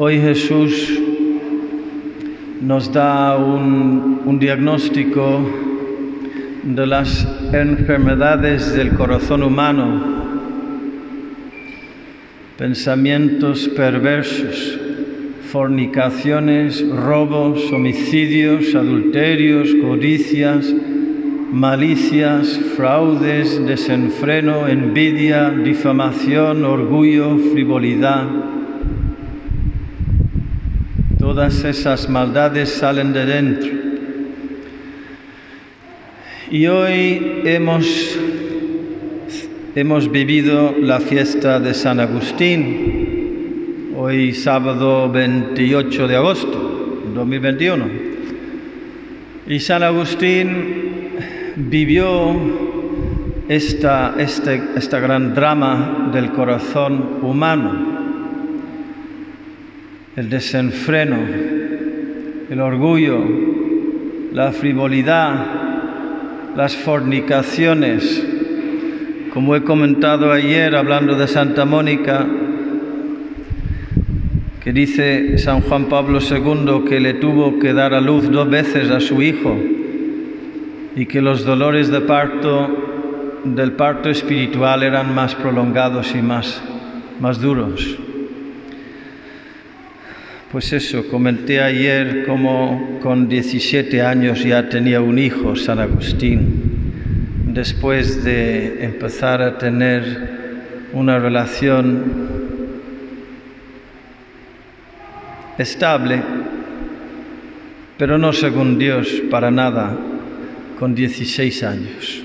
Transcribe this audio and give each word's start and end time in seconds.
Hoy 0.00 0.20
Jesús 0.20 0.96
nos 2.60 2.92
da 2.92 3.36
un, 3.36 4.20
un 4.24 4.38
diagnóstico 4.38 5.40
de 6.62 6.86
las 6.86 7.26
enfermedades 7.52 8.76
del 8.76 8.90
corazón 8.90 9.42
humano, 9.42 10.00
pensamientos 12.56 13.66
perversos, 13.70 14.78
fornicaciones, 15.50 16.88
robos, 16.88 17.72
homicidios, 17.72 18.76
adulterios, 18.76 19.74
codicias, 19.82 20.72
malicias, 21.50 22.56
fraudes, 22.76 23.66
desenfreno, 23.66 24.68
envidia, 24.68 25.50
difamación, 25.50 26.64
orgullo, 26.64 27.36
frivolidad. 27.52 28.57
Todas 31.38 31.62
esas 31.62 32.08
maldades 32.08 32.68
salen 32.68 33.12
de 33.12 33.24
dentro. 33.24 33.70
Y 36.50 36.66
hoy 36.66 37.42
hemos, 37.44 38.18
hemos 39.76 40.10
vivido 40.10 40.74
la 40.80 40.98
fiesta 40.98 41.60
de 41.60 41.74
San 41.74 42.00
Agustín, 42.00 43.92
hoy 43.96 44.34
sábado 44.34 45.08
28 45.12 46.08
de 46.08 46.16
agosto 46.16 47.04
2021. 47.14 47.84
Y 49.46 49.60
San 49.60 49.84
Agustín 49.84 51.12
vivió 51.54 52.34
esta, 53.48 54.16
este, 54.18 54.60
esta 54.74 54.98
gran 54.98 55.36
drama 55.36 56.10
del 56.12 56.32
corazón 56.32 57.20
humano, 57.22 57.87
el 60.18 60.28
desenfreno, 60.28 61.16
el 62.50 62.60
orgullo, 62.60 63.24
la 64.32 64.50
frivolidad, 64.50 65.46
las 66.56 66.74
fornicaciones. 66.74 68.26
Como 69.32 69.54
he 69.54 69.62
comentado 69.62 70.32
ayer 70.32 70.74
hablando 70.74 71.14
de 71.14 71.28
Santa 71.28 71.64
Mónica, 71.64 72.26
que 74.60 74.72
dice 74.72 75.38
San 75.38 75.60
Juan 75.60 75.84
Pablo 75.84 76.18
II 76.18 76.82
que 76.88 76.98
le 76.98 77.14
tuvo 77.14 77.60
que 77.60 77.72
dar 77.72 77.94
a 77.94 78.00
luz 78.00 78.28
dos 78.28 78.50
veces 78.50 78.90
a 78.90 78.98
su 78.98 79.22
hijo 79.22 79.56
y 80.96 81.06
que 81.06 81.22
los 81.22 81.44
dolores 81.44 81.92
de 81.92 82.00
parto 82.00 83.40
del 83.44 83.70
parto 83.70 84.10
espiritual 84.10 84.82
eran 84.82 85.14
más 85.14 85.36
prolongados 85.36 86.12
y 86.16 86.22
más, 86.22 86.60
más 87.20 87.40
duros. 87.40 88.07
Pues 90.50 90.72
eso, 90.72 91.06
comenté 91.08 91.60
ayer 91.60 92.24
cómo 92.26 93.00
con 93.02 93.28
17 93.28 94.00
años 94.00 94.42
ya 94.42 94.66
tenía 94.66 95.02
un 95.02 95.18
hijo, 95.18 95.54
San 95.54 95.78
Agustín, 95.78 97.52
después 97.52 98.24
de 98.24 98.82
empezar 98.82 99.42
a 99.42 99.58
tener 99.58 100.88
una 100.94 101.18
relación 101.18 102.02
estable, 105.58 106.22
pero 107.98 108.16
no 108.16 108.32
según 108.32 108.78
Dios 108.78 109.06
para 109.30 109.50
nada, 109.50 109.98
con 110.78 110.94
16 110.94 111.62
años. 111.62 112.22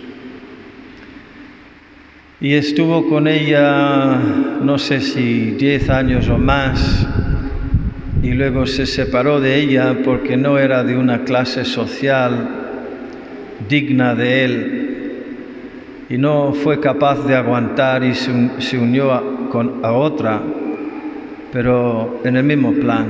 Y 2.40 2.54
estuvo 2.54 3.10
con 3.10 3.28
ella, 3.28 4.18
no 4.62 4.78
sé 4.78 5.02
si 5.02 5.52
10 5.52 5.90
años 5.90 6.30
o 6.30 6.38
más, 6.38 7.06
y 8.24 8.32
luego 8.32 8.66
se 8.66 8.86
separó 8.86 9.42
de 9.42 9.60
ella 9.60 9.98
porque 10.04 10.38
no 10.38 10.58
era 10.58 10.86
de 10.86 10.96
una 10.96 11.26
clase 11.26 11.66
social 11.66 12.50
digna 13.68 14.16
de 14.16 14.46
él 14.46 14.84
y 16.10 16.18
no 16.18 16.54
fue 16.54 16.80
capaz 16.80 17.26
de 17.28 17.36
aguantar 17.36 18.04
y 18.04 18.14
se, 18.16 18.78
unió 18.78 19.12
a, 19.12 19.92
otra, 19.92 20.42
pero 21.52 22.22
en 22.24 22.38
el 22.38 22.44
mismo 22.44 22.72
plan. 22.74 23.08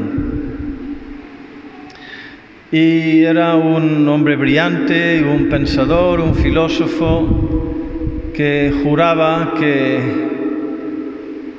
Y 2.71 3.23
era 3.23 3.55
un 3.55 4.07
hombre 4.07 4.35
brillante, 4.35 5.23
un 5.23 5.47
pensador, 5.47 6.21
un 6.21 6.33
filósofo 6.33 8.31
que 8.33 8.73
juraba 8.83 9.53
que 9.59 9.99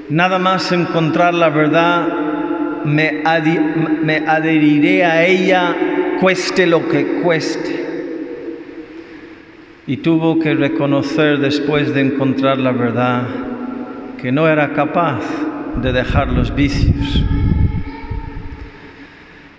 nada 0.09 0.39
más 0.41 0.73
encontrar 0.73 1.35
la 1.35 1.51
verdad 1.51 2.24
me, 2.85 3.23
adheriré 4.27 5.05
a 5.05 5.25
ella 5.25 5.77
cueste 6.21 6.67
lo 6.67 6.89
que 6.89 7.21
cueste. 7.23 7.85
Y 9.87 9.99
tuvo 9.99 10.39
que 10.39 10.55
reconocer 10.55 11.39
después 11.39 11.93
de 11.95 12.01
encontrar 12.01 12.59
la 12.59 12.73
verdad 12.73 13.27
que 14.21 14.33
no 14.33 14.49
era 14.49 14.73
capaz 14.73 15.21
de 15.83 15.93
dejar 15.93 16.29
los 16.29 16.55
vicios. 16.55 17.23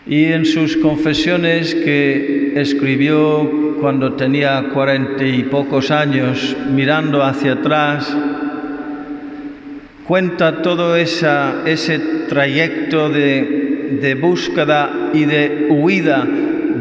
Y 0.08 0.26
en 0.26 0.46
sus 0.46 0.78
confesiones 0.78 1.76
que 1.76 2.54
escribió 2.60 3.78
cuando 3.80 4.14
tenía 4.14 4.70
cuarenta 4.74 5.26
y 5.26 5.44
pocos 5.44 5.92
años, 5.92 6.56
mirando 6.72 7.24
hacia 7.24 7.54
atrás, 7.54 8.16
cuenta 10.08 10.62
todo 10.62 10.96
esa, 10.96 11.64
ese 11.66 12.00
trayecto 12.28 13.10
de, 13.10 13.98
de 14.02 14.16
búsqueda 14.16 15.10
y 15.14 15.26
de 15.26 15.68
huida. 15.70 16.26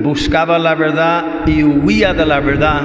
Buscaba 0.03 0.59
la 0.59 0.75
verdad 0.75 1.47
y 1.47 1.62
huía 1.62 2.12
de 2.12 2.27
la 2.27 2.41
verdad. 2.41 2.83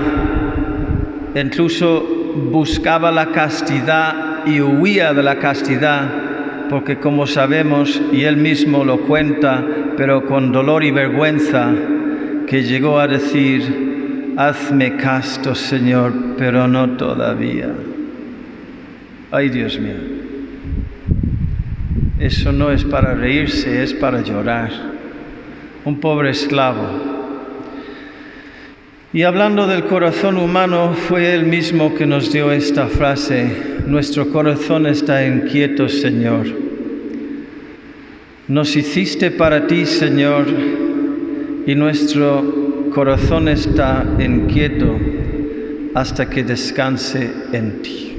Incluso 1.35 2.19
buscaba 2.51 3.11
la 3.11 3.27
castidad 3.27 4.45
y 4.45 4.61
huía 4.61 5.13
de 5.13 5.23
la 5.23 5.37
castidad, 5.39 6.09
porque 6.69 6.97
como 6.97 7.27
sabemos, 7.27 8.01
y 8.11 8.23
él 8.23 8.37
mismo 8.37 8.83
lo 8.83 9.01
cuenta, 9.01 9.63
pero 9.97 10.25
con 10.25 10.51
dolor 10.51 10.83
y 10.83 10.91
vergüenza, 10.91 11.71
que 12.47 12.63
llegó 12.63 12.99
a 12.99 13.07
decir, 13.07 14.33
hazme 14.37 14.95
casto, 14.95 15.53
Señor, 15.53 16.13
pero 16.37 16.67
no 16.67 16.91
todavía. 16.91 17.69
Ay, 19.31 19.49
Dios 19.49 19.79
mío. 19.79 20.18
Eso 22.19 22.51
no 22.51 22.69
es 22.69 22.83
para 22.83 23.13
reírse, 23.13 23.81
es 23.81 23.93
para 23.93 24.21
llorar. 24.21 24.69
Un 25.85 26.01
pobre 26.01 26.31
esclavo. 26.31 26.85
Y 29.13 29.23
hablando 29.23 29.67
del 29.67 29.85
corazón 29.85 30.35
humano, 30.35 30.93
fue 30.93 31.33
él 31.33 31.45
mismo 31.45 31.95
que 31.95 32.05
nos 32.05 32.31
dio 32.31 32.51
esta 32.51 32.87
frase, 32.87 33.49
nuestro 33.87 34.29
corazón 34.29 34.85
está 34.85 35.25
inquieto, 35.25 35.87
Señor. 35.87 36.45
Nos 38.49 38.75
hiciste 38.75 39.31
para 39.31 39.65
ti, 39.65 39.85
Señor, 39.85 40.45
y 41.65 41.73
nuestro 41.73 42.91
corazón 42.93 43.47
está 43.47 44.05
inquieto 44.19 44.99
hasta 45.95 46.29
que 46.29 46.43
descanse 46.43 47.31
en 47.53 47.81
ti. 47.81 48.17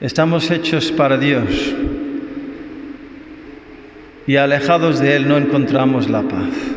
Estamos 0.00 0.50
hechos 0.50 0.90
para 0.90 1.16
Dios 1.16 1.74
y 4.26 4.36
alejados 4.36 5.00
de 5.00 5.16
Él 5.16 5.28
no 5.28 5.36
encontramos 5.36 6.08
la 6.08 6.22
paz. 6.22 6.72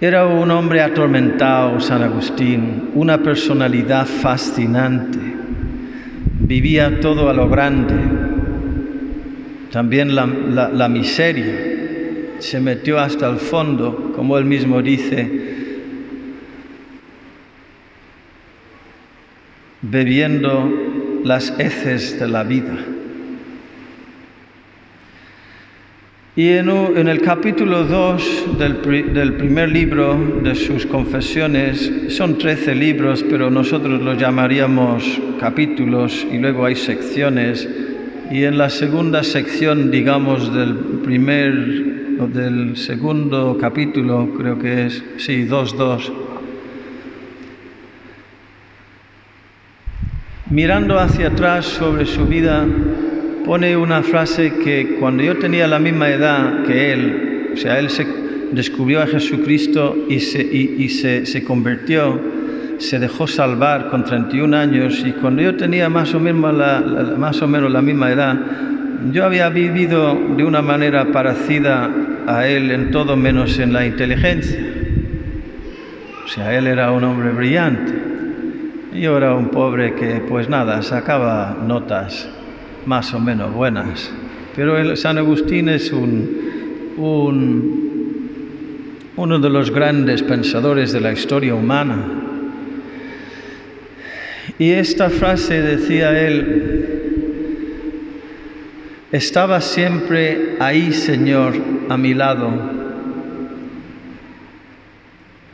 Era 0.00 0.26
un 0.26 0.50
hombre 0.50 0.82
atormentado, 0.82 1.80
San 1.80 2.02
Agustín, 2.02 2.90
una 2.94 3.22
personalidad 3.22 4.06
fascinante. 4.06 5.18
Vivía 6.40 7.00
todo 7.00 7.30
a 7.30 7.32
lo 7.32 7.48
grande, 7.48 7.94
también 9.72 10.14
la, 10.14 10.26
la, 10.26 10.88
miseria. 10.88 11.54
Se 12.38 12.60
metió 12.60 12.98
hasta 12.98 13.28
el 13.28 13.38
fondo, 13.38 14.12
como 14.14 14.36
él 14.36 14.44
mismo 14.44 14.82
dice, 14.82 15.56
bebiendo 19.80 20.70
las 21.24 21.58
heces 21.58 22.20
de 22.20 22.28
la 22.28 22.42
vida. 22.42 22.76
Y 26.36 26.50
en, 26.50 26.68
en, 26.68 27.08
el 27.08 27.22
capítulo 27.22 27.84
2 27.84 28.58
del, 28.58 29.14
del, 29.14 29.32
primer 29.38 29.70
libro 29.70 30.14
de 30.42 30.54
sus 30.54 30.84
confesiones, 30.84 31.90
son 32.10 32.36
13 32.36 32.74
libros, 32.74 33.24
pero 33.28 33.50
nosotros 33.50 34.02
los 34.02 34.18
llamaríamos 34.18 35.18
capítulos 35.40 36.26
y 36.30 36.36
luego 36.36 36.66
hay 36.66 36.76
secciones. 36.76 37.66
Y 38.30 38.44
en 38.44 38.58
la 38.58 38.68
segunda 38.68 39.22
sección, 39.22 39.90
digamos, 39.90 40.54
del 40.54 40.74
primer 41.02 41.96
del 42.24 42.76
segundo 42.76 43.58
capítulo, 43.60 44.30
creo 44.36 44.58
que 44.58 44.86
es, 44.86 45.04
sí, 45.18 45.46
2.2, 45.46 46.12
mirando 50.50 50.98
hacia 50.98 51.28
atrás 51.28 51.66
sobre 51.66 52.06
su 52.06 52.24
vida, 52.26 52.66
pone 53.46 53.76
una 53.76 54.02
frase 54.02 54.54
que 54.54 54.96
cuando 54.98 55.22
yo 55.22 55.38
tenía 55.38 55.68
la 55.68 55.78
misma 55.78 56.08
edad 56.08 56.64
que 56.64 56.92
él, 56.92 57.50
o 57.54 57.56
sea, 57.56 57.78
él 57.78 57.88
se 57.90 58.04
descubrió 58.50 59.00
a 59.00 59.06
Jesucristo 59.06 59.96
y 60.08 60.18
se, 60.18 60.42
y, 60.42 60.88
se, 60.88 61.24
se, 61.26 61.44
convirtió, 61.44 62.20
se 62.78 62.98
dejó 62.98 63.28
salvar 63.28 63.88
con 63.88 64.02
31 64.02 64.56
años 64.56 65.00
y 65.06 65.12
cuando 65.12 65.42
yo 65.42 65.54
tenía 65.54 65.88
más 65.88 66.12
o, 66.12 66.18
menos 66.18 66.54
la, 66.54 67.14
más 67.16 67.40
o 67.40 67.46
menos 67.46 67.70
la 67.70 67.82
misma 67.82 68.10
edad, 68.10 68.36
yo 69.12 69.24
había 69.24 69.48
vivido 69.48 70.18
de 70.36 70.42
una 70.42 70.60
manera 70.60 71.12
parecida 71.12 71.88
a 72.26 72.48
él 72.48 72.72
en 72.72 72.90
todo 72.90 73.16
menos 73.16 73.60
en 73.60 73.72
la 73.72 73.86
inteligencia. 73.86 74.58
O 76.24 76.28
sea, 76.28 76.52
él 76.58 76.66
era 76.66 76.90
un 76.90 77.04
hombre 77.04 77.30
brillante. 77.30 77.92
Y 78.92 79.02
yo 79.02 79.16
era 79.16 79.34
un 79.34 79.50
pobre 79.50 79.94
que, 79.94 80.20
pues 80.28 80.48
nada, 80.48 80.82
sacaba 80.82 81.56
notas 81.64 82.28
más 82.86 83.12
o 83.12 83.20
menos 83.20 83.52
buenas. 83.52 84.10
Pero 84.54 84.78
el 84.78 84.96
San 84.96 85.18
Agustín 85.18 85.68
es 85.68 85.92
un, 85.92 86.94
un, 86.96 88.98
uno 89.16 89.38
de 89.38 89.50
los 89.50 89.70
grandes 89.70 90.22
pensadores 90.22 90.92
de 90.92 91.00
la 91.00 91.12
historia 91.12 91.54
humana. 91.54 92.04
Y 94.58 94.70
esta 94.70 95.10
frase 95.10 95.60
decía 95.60 96.18
él, 96.18 96.86
estaba 99.12 99.60
siempre 99.60 100.56
ahí, 100.58 100.92
Señor, 100.92 101.54
a 101.88 101.96
mi 101.96 102.14
lado, 102.14 102.50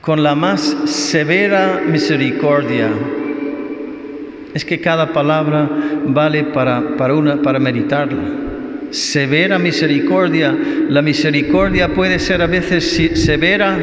con 0.00 0.23
la 0.23 0.35
más 0.35 0.61
severa 0.85 1.81
misericordia. 1.85 2.90
Es 4.54 4.64
que 4.64 4.81
cada 4.81 5.12
palabra 5.12 5.69
vale 6.06 6.44
para, 6.44 6.96
para, 6.96 7.14
una, 7.14 7.40
para 7.40 7.58
meditarla. 7.58 8.22
Severa 8.90 9.58
misericordia. 9.58 10.56
La 10.88 11.02
misericordia 11.02 11.88
puede 11.88 12.19
ser 12.19 12.43
a 12.43 12.46
veces 12.46 12.84
severa, 13.14 13.78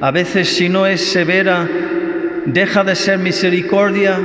a 0.00 0.10
veces 0.10 0.48
si 0.48 0.68
no 0.68 0.86
es 0.86 1.00
severa, 1.00 1.66
deja 2.44 2.84
de 2.84 2.94
ser 2.94 3.18
misericordia 3.18 4.18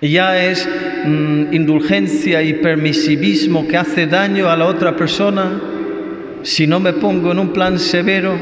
ya 0.00 0.44
es 0.44 0.68
mm, 1.04 1.52
indulgencia 1.52 2.42
y 2.42 2.54
permisivismo 2.54 3.66
que 3.66 3.76
hace 3.76 4.06
daño 4.06 4.48
a 4.48 4.56
la 4.56 4.66
otra 4.66 4.96
persona 4.96 5.60
si 6.42 6.66
no 6.66 6.80
me 6.80 6.92
pongo 6.92 7.32
en 7.32 7.38
un 7.38 7.52
plan 7.52 7.78
severo. 7.78 8.38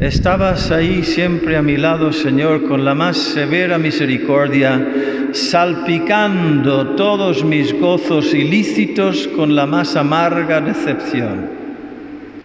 Estabas 0.00 0.70
ahí 0.70 1.02
siempre 1.02 1.56
a 1.56 1.62
mi 1.62 1.76
lado, 1.76 2.12
Señor, 2.12 2.66
con 2.66 2.84
la 2.84 2.94
más 2.94 3.16
severa 3.16 3.78
misericordia, 3.78 4.84
salpicando 5.32 6.96
todos 6.96 7.44
mis 7.44 7.78
gozos 7.78 8.34
ilícitos 8.34 9.28
con 9.28 9.54
la 9.54 9.66
más 9.66 9.96
amarga 9.96 10.60
decepción 10.60 11.60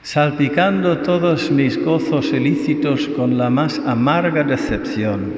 salpicando 0.05 0.99
todos 0.99 1.49
mis 1.49 1.83
gozos 1.83 2.31
ilícitos 2.31 3.07
con 3.17 3.39
la 3.39 3.49
más 3.49 3.81
amarga 3.87 4.43
decepción, 4.43 5.33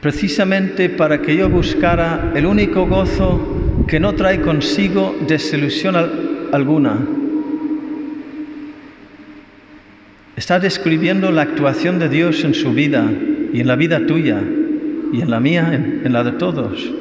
precisamente 0.00 0.88
para 0.88 1.20
que 1.20 1.36
yo 1.36 1.50
buscara 1.50 2.32
el 2.34 2.46
único 2.46 2.86
gozo 2.86 3.84
que 3.86 4.00
no 4.00 4.14
trae 4.14 4.40
consigo 4.40 5.14
desilusión 5.28 5.94
alguna. 6.50 6.96
Está 10.38 10.60
describiendo 10.60 11.32
la 11.32 11.42
actuación 11.42 11.98
de 11.98 12.08
Dios 12.08 12.44
en 12.44 12.54
su 12.54 12.72
vida 12.72 13.10
y 13.52 13.60
en 13.60 13.66
la 13.66 13.74
vida 13.74 14.06
tuya 14.06 14.40
y 15.12 15.20
en 15.20 15.30
la 15.30 15.40
mía, 15.40 15.74
en 15.74 16.12
la 16.12 16.22
de 16.22 16.30
todos. 16.30 16.92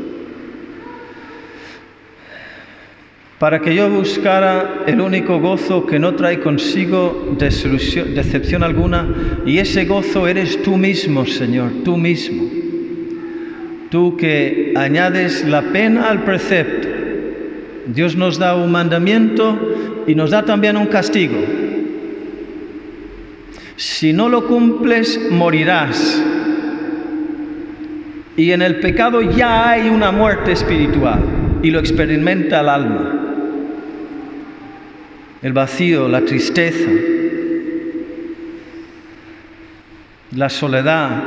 para 3.40 3.62
que 3.62 3.76
yo 3.76 3.88
buscara 3.90 4.84
el 4.88 5.00
único 5.00 5.40
gozo 5.40 5.86
que 5.86 6.00
no 6.00 6.16
trae 6.16 6.40
consigo 6.40 7.38
decepción 7.38 8.64
alguna, 8.64 9.06
y 9.46 9.60
ese 9.60 9.86
gozo 9.86 10.28
eres 10.28 10.64
tú 10.64 10.76
mismo, 10.76 11.24
Señor, 11.28 11.70
tú 11.86 11.98
mismo. 11.98 12.50
Tú 13.92 14.18
que 14.18 14.74
añades 14.76 15.46
la 15.48 15.62
pena 15.62 16.10
al 16.10 16.24
precepto. 16.24 16.88
Dios 17.86 18.16
nos 18.16 18.40
da 18.40 18.56
un 18.56 18.72
mandamiento 18.72 19.76
y 20.08 20.16
nos 20.16 20.32
da 20.32 20.44
también 20.44 20.76
un 20.76 20.88
castigo. 20.88 21.38
Si 23.78 24.12
no 24.12 24.28
lo 24.28 24.48
cumples, 24.48 25.32
morirás. 25.32 26.22
Y 28.36 28.52
en 28.52 28.62
el 28.62 28.80
pecado 28.82 29.22
ya 29.22 29.70
hay 29.70 29.90
una 29.90 30.12
muerte 30.12 30.52
espiritual 30.52 31.20
y 31.64 31.72
lo 31.72 31.80
experimenta 31.80 32.60
el 32.60 32.70
alma 32.70 33.18
el 35.42 35.54
vacío, 35.54 36.08
la 36.08 36.22
tristeza, 36.22 36.90
la 40.32 40.50
soledad. 40.50 41.24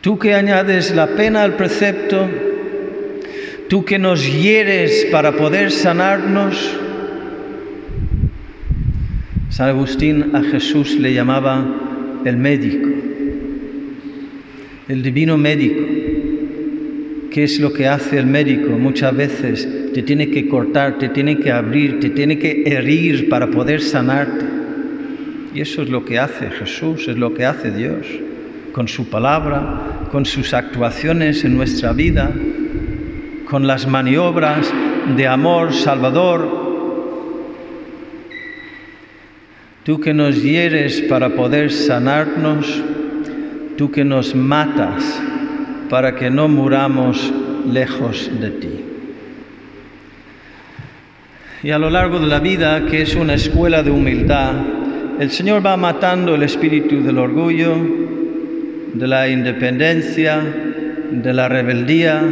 Tú 0.00 0.18
que 0.18 0.34
añades 0.34 0.94
la 0.94 1.08
pena 1.08 1.42
al 1.42 1.54
precepto, 1.54 2.28
tú 3.68 3.84
que 3.84 3.98
nos 3.98 4.26
hieres 4.26 5.06
para 5.12 5.32
poder 5.32 5.70
sanarnos. 5.70 6.78
San 9.52 9.68
Agustín 9.68 10.34
a 10.34 10.42
Jesús 10.42 10.98
le 10.98 11.14
llamaba 11.14 11.64
el 12.24 12.36
médico, 12.36 12.88
el 14.88 15.02
divino 15.02 15.38
médico. 15.38 15.82
¿Qué 17.30 17.44
es 17.44 17.60
lo 17.60 17.72
que 17.72 17.86
hace 17.86 18.18
el 18.18 18.26
médico 18.26 18.70
muchas 18.78 19.16
veces? 19.16 19.82
te 19.92 20.02
tiene 20.02 20.30
que 20.30 20.48
cortar, 20.48 20.98
te 20.98 21.08
tiene 21.10 21.38
que 21.38 21.52
abrir, 21.52 22.00
te 22.00 22.10
tiene 22.10 22.38
que 22.38 22.62
herir 22.66 23.28
para 23.28 23.50
poder 23.50 23.80
sanarte. 23.80 24.44
Y 25.54 25.60
eso 25.60 25.82
es 25.82 25.90
lo 25.90 26.04
que 26.04 26.18
hace 26.18 26.50
Jesús, 26.50 27.08
es 27.08 27.16
lo 27.16 27.34
que 27.34 27.44
hace 27.44 27.70
Dios, 27.70 28.06
con 28.72 28.88
su 28.88 29.10
palabra, 29.10 30.06
con 30.10 30.24
sus 30.24 30.54
actuaciones 30.54 31.44
en 31.44 31.56
nuestra 31.56 31.92
vida, 31.92 32.32
con 33.48 33.66
las 33.66 33.86
maniobras 33.86 34.72
de 35.16 35.26
amor 35.26 35.74
salvador. 35.74 36.61
Tú 39.84 40.00
que 40.00 40.14
nos 40.14 40.40
hieres 40.42 41.02
para 41.02 41.30
poder 41.30 41.72
sanarnos, 41.72 42.82
tú 43.76 43.90
que 43.90 44.04
nos 44.04 44.34
matas 44.34 45.20
para 45.90 46.14
que 46.14 46.30
no 46.30 46.48
muramos 46.48 47.32
lejos 47.70 48.30
de 48.40 48.50
ti. 48.50 48.80
Y 51.64 51.70
a 51.70 51.78
lo 51.78 51.90
largo 51.90 52.18
de 52.18 52.26
la 52.28 52.40
vida, 52.40 52.86
que 52.86 53.02
es 53.02 53.14
una 53.14 53.34
escuela 53.34 53.82
de 53.82 53.90
humildad, 53.90 54.54
el 55.20 55.30
Señor 55.30 55.64
va 55.64 55.76
matando 55.76 56.34
el 56.34 56.44
espíritu 56.44 57.02
del 57.02 57.18
orgullo, 57.18 57.76
de 58.94 59.06
la 59.06 59.28
independencia, 59.28 60.40
de 61.10 61.32
la 61.32 61.48
rebeldía, 61.48 62.22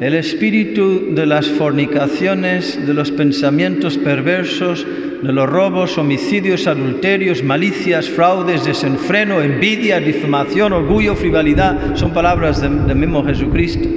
el 0.00 0.14
espíritu 0.14 1.14
de 1.14 1.26
las 1.26 1.46
fornicaciones, 1.46 2.86
de 2.86 2.94
los 2.94 3.10
pensamientos 3.10 3.96
perversos, 3.98 4.86
de 5.22 5.32
los 5.32 5.48
robos, 5.48 5.96
homicidios, 5.98 6.66
adulterios, 6.66 7.42
malicias, 7.42 8.08
fraudes, 8.08 8.64
desenfreno, 8.64 9.40
envidia, 9.40 10.00
difamación, 10.00 10.72
orgullo, 10.72 11.14
frivolidad, 11.14 11.96
son 11.96 12.12
palabras 12.12 12.60
del 12.60 12.96
mismo 12.96 13.24
Jesucristo 13.24 13.88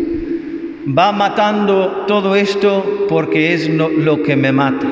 va 0.87 1.11
matando 1.11 2.05
todo 2.07 2.35
esto 2.35 3.05
porque 3.09 3.53
es 3.53 3.69
lo, 3.69 4.23
que 4.23 4.35
me 4.35 4.51
mata. 4.51 4.87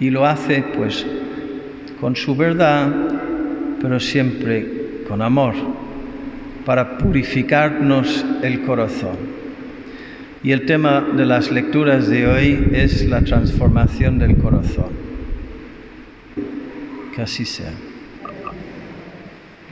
Y 0.00 0.10
lo 0.10 0.26
hace 0.26 0.64
pues 0.74 1.06
con 2.00 2.16
su 2.16 2.34
verdad, 2.34 2.92
pero 3.80 4.00
siempre 4.00 5.04
con 5.06 5.22
amor, 5.22 5.54
para 6.64 6.98
purificarnos 6.98 8.24
el 8.42 8.62
corazón. 8.62 9.16
Y 10.42 10.50
el 10.50 10.66
tema 10.66 11.00
de 11.00 11.24
las 11.24 11.50
lecturas 11.50 12.08
de 12.08 12.26
hoy 12.26 12.70
es 12.72 13.06
la 13.06 13.22
transformación 13.22 14.18
del 14.18 14.36
corazón. 14.36 14.90
Que 17.14 17.22
así 17.22 17.44
sea. 17.44 17.72